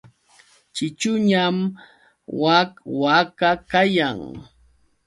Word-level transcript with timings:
Ćhićhuñam 0.75 1.57
wak 2.41 2.71
waka 3.01 3.51
kayan. 3.69 4.19